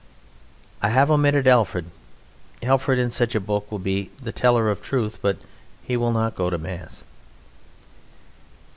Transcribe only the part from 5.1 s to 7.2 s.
but he will not go to Mass.